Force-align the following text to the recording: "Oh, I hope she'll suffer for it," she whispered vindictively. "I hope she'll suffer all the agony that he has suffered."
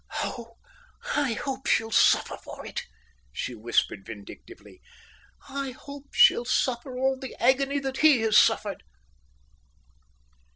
"Oh, 0.23 0.55
I 1.15 1.33
hope 1.33 1.67
she'll 1.67 1.91
suffer 1.91 2.35
for 2.37 2.65
it," 2.65 2.87
she 3.31 3.53
whispered 3.53 4.03
vindictively. 4.03 4.81
"I 5.47 5.73
hope 5.73 6.11
she'll 6.15 6.43
suffer 6.43 6.97
all 6.97 7.19
the 7.19 7.35
agony 7.35 7.77
that 7.81 7.97
he 7.97 8.21
has 8.21 8.35
suffered." 8.35 8.81